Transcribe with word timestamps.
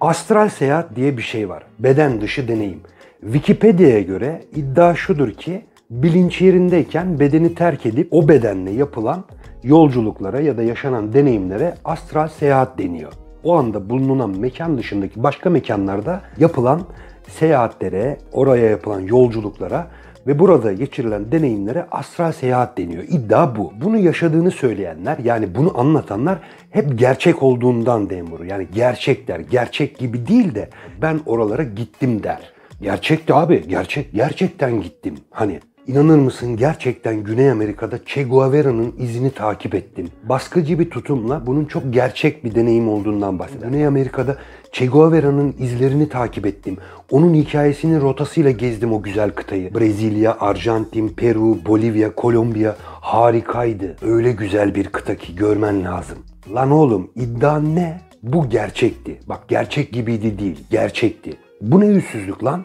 Astral 0.00 0.48
seyahat 0.48 0.96
diye 0.96 1.16
bir 1.16 1.22
şey 1.22 1.48
var. 1.48 1.62
Beden 1.78 2.20
dışı 2.20 2.48
deneyim. 2.48 2.80
Wikipedia'ya 3.20 4.00
göre 4.00 4.42
iddia 4.54 4.94
şudur 4.94 5.30
ki 5.30 5.64
bilinç 5.90 6.40
yerindeyken 6.40 7.20
bedeni 7.20 7.54
terk 7.54 7.86
edip 7.86 8.08
o 8.10 8.28
bedenle 8.28 8.70
yapılan 8.70 9.24
yolculuklara 9.62 10.40
ya 10.40 10.56
da 10.56 10.62
yaşanan 10.62 11.12
deneyimlere 11.12 11.74
astral 11.84 12.28
seyahat 12.28 12.78
deniyor. 12.78 13.12
O 13.44 13.56
anda 13.56 13.90
bulunan 13.90 14.38
mekan 14.38 14.78
dışındaki 14.78 15.22
başka 15.22 15.50
mekanlarda 15.50 16.20
yapılan 16.38 16.80
seyahatlere, 17.28 18.18
oraya 18.32 18.70
yapılan 18.70 19.00
yolculuklara 19.00 19.86
ve 20.26 20.38
burada 20.38 20.72
geçirilen 20.72 21.32
deneyimlere 21.32 21.86
astral 21.90 22.32
seyahat 22.32 22.78
deniyor. 22.78 23.02
İddia 23.02 23.56
bu. 23.56 23.72
Bunu 23.80 23.98
yaşadığını 23.98 24.50
söyleyenler 24.50 25.18
yani 25.18 25.54
bunu 25.54 25.78
anlatanlar 25.80 26.38
hep 26.70 26.98
gerçek 26.98 27.42
olduğundan 27.42 28.10
dem. 28.10 28.26
Yani 28.48 28.66
gerçek 28.74 29.28
der. 29.28 29.40
Gerçek 29.40 29.98
gibi 29.98 30.26
değil 30.26 30.54
de 30.54 30.68
ben 31.02 31.20
oralara 31.26 31.62
gittim 31.62 32.22
der. 32.22 32.52
Gerçekti 32.82 33.34
abi. 33.34 33.68
Gerçek. 33.68 34.12
Gerçekten 34.12 34.82
gittim. 34.82 35.14
Hani 35.30 35.60
İnanır 35.86 36.18
mısın 36.18 36.56
gerçekten 36.56 37.24
Güney 37.24 37.50
Amerika'da 37.50 37.98
Che 38.06 38.22
Guevara'nın 38.22 38.94
izini 38.98 39.30
takip 39.30 39.74
ettim. 39.74 40.08
Baskıcı 40.28 40.78
bir 40.78 40.90
tutumla 40.90 41.46
bunun 41.46 41.64
çok 41.64 41.92
gerçek 41.92 42.44
bir 42.44 42.54
deneyim 42.54 42.88
olduğundan 42.88 43.38
bahsediyor. 43.38 43.70
Güney 43.70 43.86
Amerika'da 43.86 44.36
Che 44.72 44.86
Guevara'nın 44.86 45.54
izlerini 45.58 46.08
takip 46.08 46.46
ettim. 46.46 46.76
Onun 47.10 47.34
hikayesini 47.34 48.00
rotasıyla 48.00 48.50
gezdim 48.50 48.92
o 48.92 49.02
güzel 49.02 49.30
kıtayı. 49.30 49.74
Brezilya, 49.74 50.36
Arjantin, 50.40 51.08
Peru, 51.08 51.66
Bolivya, 51.66 52.14
Kolombiya 52.14 52.76
harikaydı. 52.80 53.96
Öyle 54.02 54.32
güzel 54.32 54.74
bir 54.74 54.84
kıta 54.84 55.14
ki 55.14 55.36
görmen 55.36 55.84
lazım. 55.84 56.18
Lan 56.54 56.70
oğlum 56.70 57.10
iddia 57.16 57.58
ne? 57.60 58.00
Bu 58.22 58.48
gerçekti. 58.48 59.20
Bak 59.26 59.48
gerçek 59.48 59.92
gibiydi 59.92 60.38
değil, 60.38 60.64
gerçekti. 60.70 61.36
Bu 61.60 61.80
ne 61.80 61.86
yüzsüzlük 61.86 62.44
lan? 62.44 62.64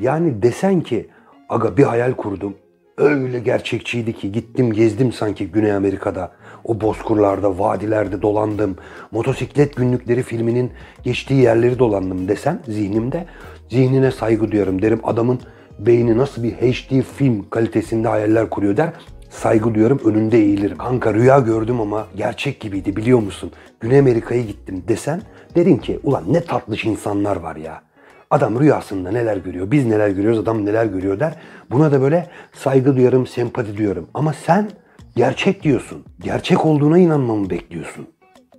Yani 0.00 0.42
desen 0.42 0.80
ki 0.80 1.06
Aga 1.48 1.76
bir 1.76 1.82
hayal 1.82 2.12
kurdum. 2.12 2.54
Öyle 2.98 3.40
gerçekçiydi 3.40 4.12
ki 4.12 4.32
gittim 4.32 4.72
gezdim 4.72 5.12
sanki 5.12 5.46
Güney 5.46 5.72
Amerika'da. 5.72 6.32
O 6.64 6.80
bozkurlarda, 6.80 7.58
vadilerde 7.58 8.22
dolandım. 8.22 8.76
Motosiklet 9.10 9.76
günlükleri 9.76 10.22
filminin 10.22 10.72
geçtiği 11.02 11.42
yerleri 11.42 11.78
dolandım 11.78 12.28
desen 12.28 12.60
zihnimde. 12.68 13.26
Zihnine 13.68 14.10
saygı 14.10 14.52
duyarım 14.52 14.82
derim. 14.82 15.00
Adamın 15.04 15.40
beyni 15.78 16.18
nasıl 16.18 16.42
bir 16.42 16.52
HD 16.52 17.02
film 17.02 17.50
kalitesinde 17.50 18.08
hayaller 18.08 18.50
kuruyor 18.50 18.76
der. 18.76 18.92
Saygı 19.30 19.74
duyarım 19.74 20.00
önünde 20.04 20.38
eğilirim. 20.38 20.78
Kanka 20.78 21.14
rüya 21.14 21.38
gördüm 21.38 21.80
ama 21.80 22.06
gerçek 22.16 22.60
gibiydi 22.60 22.96
biliyor 22.96 23.18
musun? 23.18 23.52
Güney 23.80 23.98
Amerika'ya 23.98 24.42
gittim 24.42 24.84
desen 24.88 25.22
derim 25.56 25.78
ki 25.78 26.00
ulan 26.02 26.24
ne 26.28 26.44
tatlış 26.44 26.84
insanlar 26.84 27.36
var 27.36 27.56
ya. 27.56 27.82
Adam 28.30 28.60
rüyasında 28.60 29.10
neler 29.10 29.36
görüyor, 29.36 29.70
biz 29.70 29.86
neler 29.86 30.08
görüyoruz, 30.08 30.38
adam 30.38 30.66
neler 30.66 30.86
görüyor 30.86 31.20
der. 31.20 31.34
Buna 31.70 31.92
da 31.92 32.00
böyle 32.00 32.26
saygı 32.52 32.96
duyarım, 32.96 33.26
sempati 33.26 33.76
duyarım. 33.76 34.06
Ama 34.14 34.32
sen 34.32 34.70
gerçek 35.16 35.62
diyorsun. 35.62 36.04
Gerçek 36.20 36.66
olduğuna 36.66 36.98
inanmamı 36.98 37.50
bekliyorsun. 37.50 38.06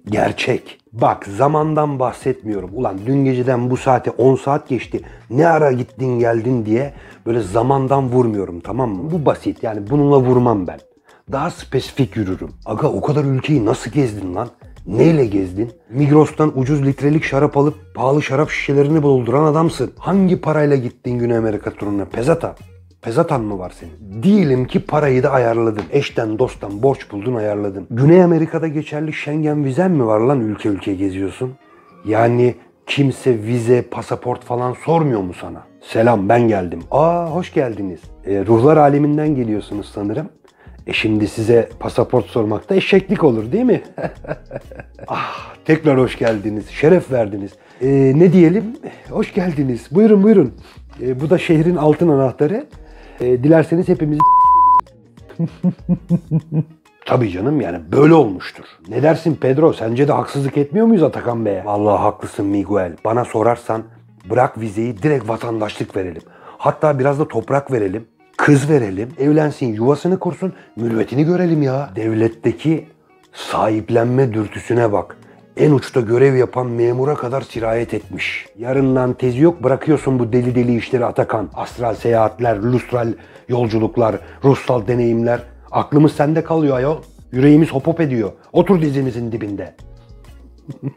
Gerçek. 0.05 0.79
Bak 0.93 1.25
zamandan 1.25 1.99
bahsetmiyorum. 1.99 2.69
Ulan 2.73 2.97
dün 3.05 3.25
geceden 3.25 3.69
bu 3.69 3.77
saate 3.77 4.11
10 4.11 4.35
saat 4.35 4.69
geçti. 4.69 5.01
Ne 5.29 5.47
ara 5.47 5.71
gittin 5.71 6.19
geldin 6.19 6.65
diye 6.65 6.93
böyle 7.25 7.41
zamandan 7.41 8.09
vurmuyorum 8.09 8.59
tamam 8.59 8.89
mı? 8.89 9.11
Bu 9.11 9.25
basit 9.25 9.63
yani 9.63 9.89
bununla 9.89 10.19
vurmam 10.19 10.67
ben. 10.67 10.79
Daha 11.31 11.51
spesifik 11.51 12.15
yürürüm. 12.15 12.49
Aga 12.65 12.87
o 12.87 13.01
kadar 13.01 13.23
ülkeyi 13.23 13.65
nasıl 13.65 13.91
gezdin 13.91 14.35
lan? 14.35 14.47
Neyle 14.87 15.25
gezdin? 15.25 15.71
Migros'tan 15.89 16.59
ucuz 16.59 16.85
litrelik 16.85 17.23
şarap 17.23 17.57
alıp 17.57 17.75
pahalı 17.95 18.21
şarap 18.21 18.49
şişelerini 18.49 19.03
dolduran 19.03 19.43
adamsın. 19.43 19.91
Hangi 19.97 20.41
parayla 20.41 20.75
gittin 20.75 21.19
Güney 21.19 21.37
Amerika 21.37 21.71
turuna? 21.71 22.05
Pezata. 22.05 22.55
Pezatan 23.01 23.41
mı 23.41 23.59
var 23.59 23.73
senin? 23.79 24.23
Diyelim 24.23 24.65
ki 24.65 24.79
parayı 24.79 25.23
da 25.23 25.31
ayarladın. 25.31 25.83
Eşten 25.91 26.39
dosttan 26.39 26.83
borç 26.83 27.11
buldun 27.11 27.35
ayarladın. 27.35 27.87
Güney 27.91 28.23
Amerika'da 28.23 28.67
geçerli 28.67 29.13
Schengen 29.13 29.65
vizen 29.65 29.91
mi 29.91 30.05
var 30.05 30.19
lan 30.19 30.41
ülke 30.41 30.69
ülke 30.69 30.93
geziyorsun? 30.95 31.51
Yani 32.05 32.55
kimse 32.85 33.43
vize, 33.43 33.81
pasaport 33.81 34.43
falan 34.43 34.73
sormuyor 34.85 35.21
mu 35.21 35.33
sana? 35.41 35.63
Selam 35.81 36.29
ben 36.29 36.47
geldim. 36.47 36.79
Aa 36.91 37.27
hoş 37.31 37.53
geldiniz. 37.53 37.99
E, 38.25 38.45
ruhlar 38.45 38.77
aleminden 38.77 39.35
geliyorsunuz 39.35 39.91
sanırım. 39.95 40.29
E 40.87 40.93
şimdi 40.93 41.27
size 41.27 41.69
pasaport 41.79 42.25
sormakta 42.25 42.75
eşeklik 42.75 43.23
olur 43.23 43.51
değil 43.51 43.63
mi? 43.63 43.81
ah 45.07 45.55
tekrar 45.65 45.99
hoş 45.99 46.17
geldiniz. 46.17 46.69
Şeref 46.69 47.11
verdiniz. 47.11 47.51
E, 47.81 47.87
ne 48.15 48.33
diyelim? 48.33 48.63
Hoş 49.09 49.33
geldiniz. 49.33 49.87
Buyurun 49.91 50.23
buyurun. 50.23 50.53
E, 51.01 51.19
bu 51.21 51.29
da 51.29 51.37
şehrin 51.37 51.75
altın 51.75 52.09
anahtarı. 52.09 52.65
E, 53.19 53.43
dilerseniz 53.43 53.87
hepimiz 53.87 54.19
Tabii 57.05 57.31
canım 57.31 57.61
yani 57.61 57.79
böyle 57.91 58.13
olmuştur. 58.13 58.65
Ne 58.89 59.03
dersin 59.03 59.35
Pedro? 59.35 59.73
Sence 59.73 60.07
de 60.07 60.11
haksızlık 60.11 60.57
etmiyor 60.57 60.87
muyuz 60.87 61.03
Atakan 61.03 61.45
Bey'e? 61.45 61.65
Vallahi 61.65 62.01
haklısın 62.01 62.45
Miguel. 62.45 62.95
Bana 63.05 63.25
sorarsan 63.25 63.83
bırak 64.29 64.59
vizeyi 64.59 65.03
direkt 65.03 65.29
vatandaşlık 65.29 65.95
verelim. 65.95 66.21
Hatta 66.57 66.99
biraz 66.99 67.19
da 67.19 67.27
toprak 67.27 67.71
verelim. 67.71 68.07
Kız 68.37 68.69
verelim. 68.69 69.09
Evlensin, 69.19 69.73
yuvasını 69.73 70.19
kursun, 70.19 70.53
mürüvvetini 70.75 71.23
görelim 71.23 71.61
ya. 71.61 71.89
Devletteki 71.95 72.87
sahiplenme 73.33 74.33
dürtüsüne 74.33 74.91
bak. 74.91 75.17
En 75.57 75.71
uçta 75.71 76.01
görev 76.01 76.35
yapan 76.35 76.67
memura 76.67 77.15
kadar 77.15 77.41
sirayet 77.41 77.93
etmiş. 77.93 78.45
Yarından 78.57 79.13
tezi 79.13 79.41
yok 79.41 79.63
bırakıyorsun 79.63 80.19
bu 80.19 80.33
deli 80.33 80.55
deli 80.55 80.77
işleri 80.77 81.05
Atakan. 81.05 81.49
Astral 81.53 81.95
seyahatler, 81.95 82.57
lustral 82.57 83.13
yolculuklar, 83.49 84.15
ruhsal 84.43 84.87
deneyimler. 84.87 85.43
Aklımız 85.71 86.11
sende 86.11 86.43
kalıyor 86.43 86.77
ayol. 86.77 86.97
Yüreğimiz 87.31 87.69
hop 87.71 87.87
hop 87.87 88.01
ediyor. 88.01 88.31
Otur 88.53 88.81
dizimizin 88.81 89.31
dibinde. 89.31 89.75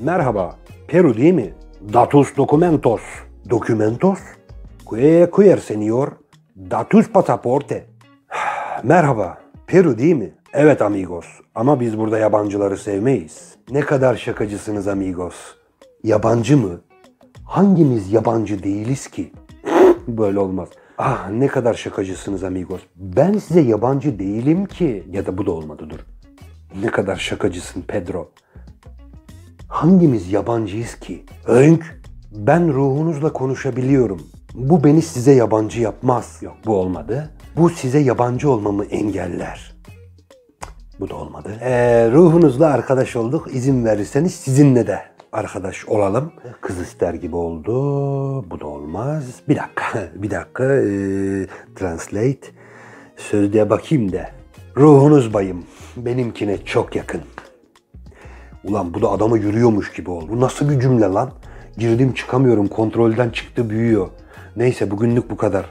Merhaba. 0.00 0.56
Peru 0.88 1.16
değil 1.16 1.34
mi? 1.34 1.54
Datus 1.92 2.36
documentos. 2.36 3.00
Documentos? 3.50 4.18
Que 4.90 5.30
queer 5.30 5.58
senior? 5.58 6.23
Datus 6.56 7.08
pasaporte. 7.08 7.86
Merhaba. 8.82 9.38
Peru 9.66 9.98
değil 9.98 10.14
mi? 10.14 10.32
Evet 10.52 10.82
amigos. 10.82 11.26
Ama 11.54 11.80
biz 11.80 11.98
burada 11.98 12.18
yabancıları 12.18 12.76
sevmeyiz. 12.76 13.54
Ne 13.70 13.80
kadar 13.80 14.16
şakacısınız 14.16 14.88
amigos. 14.88 15.34
Yabancı 16.04 16.56
mı? 16.56 16.80
Hangimiz 17.44 18.12
yabancı 18.12 18.62
değiliz 18.62 19.08
ki? 19.08 19.32
Böyle 20.08 20.38
olmaz. 20.38 20.68
Ah 20.98 21.30
ne 21.30 21.46
kadar 21.46 21.74
şakacısınız 21.74 22.44
amigos. 22.44 22.80
Ben 22.96 23.38
size 23.38 23.60
yabancı 23.60 24.18
değilim 24.18 24.66
ki. 24.66 25.04
Ya 25.10 25.26
da 25.26 25.38
bu 25.38 25.46
da 25.46 25.50
olmadı 25.50 25.86
dur. 25.90 26.00
Ne 26.82 26.86
kadar 26.90 27.16
şakacısın 27.16 27.82
Pedro. 27.88 28.30
Hangimiz 29.68 30.32
yabancıyız 30.32 30.94
ki? 30.94 31.24
Önk. 31.46 32.00
Ben 32.32 32.72
ruhunuzla 32.72 33.32
konuşabiliyorum. 33.32 34.20
Bu 34.54 34.84
beni 34.84 35.02
size 35.02 35.32
yabancı 35.32 35.80
yapmaz. 35.80 36.38
Yok 36.42 36.54
bu 36.66 36.76
olmadı. 36.76 37.30
Bu 37.56 37.70
size 37.70 37.98
yabancı 37.98 38.50
olmamı 38.50 38.84
engeller. 38.84 39.74
Bu 41.00 41.10
da 41.10 41.16
olmadı. 41.16 41.58
Ee, 41.60 42.10
ruhunuzla 42.12 42.66
arkadaş 42.66 43.16
olduk. 43.16 43.48
İzin 43.52 43.84
verirseniz 43.84 44.34
sizinle 44.34 44.86
de 44.86 44.98
arkadaş 45.32 45.84
olalım. 45.88 46.32
Kız 46.60 46.80
ister 46.80 47.14
gibi 47.14 47.36
oldu. 47.36 47.70
Bu 48.50 48.60
da 48.60 48.66
olmaz. 48.66 49.24
Bir 49.48 49.56
dakika. 49.56 50.08
Bir 50.14 50.30
dakika. 50.30 50.64
Ee, 50.64 51.46
translate. 51.76 52.46
Sözlüğe 53.16 53.70
bakayım 53.70 54.12
da. 54.12 54.30
Ruhunuz 54.76 55.34
bayım. 55.34 55.64
Benimkine 55.96 56.64
çok 56.64 56.96
yakın. 56.96 57.20
Ulan 58.64 58.94
bu 58.94 59.02
da 59.02 59.10
adama 59.10 59.38
yürüyormuş 59.38 59.92
gibi 59.92 60.10
oldu. 60.10 60.26
Bu 60.28 60.40
nasıl 60.40 60.70
bir 60.70 60.80
cümle 60.80 61.06
lan? 61.06 61.30
Girdim 61.78 62.14
çıkamıyorum. 62.14 62.68
Kontrolden 62.68 63.30
çıktı 63.30 63.70
büyüyor. 63.70 64.08
Neyse 64.56 64.90
bugünlük 64.90 65.30
bu 65.30 65.36
kadar. 65.36 65.66